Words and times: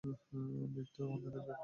Lift 0.03 0.91
তো 0.95 1.01
অন্যদিকে 1.05 1.39
আছে। 1.45 1.59